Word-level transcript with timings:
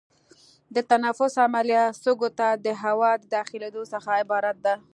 د 0.75 0.77
تنفس 0.91 1.33
عملیه 1.45 1.83
سږو 2.03 2.29
ته 2.39 2.47
د 2.65 2.67
هوا 2.83 3.11
د 3.19 3.23
داخلېدو 3.35 3.81
څخه 3.93 4.09
عبارت 4.21 4.57
ده. 4.65 4.75